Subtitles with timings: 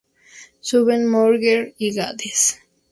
[0.61, 2.59] Suben Moguer y Gades.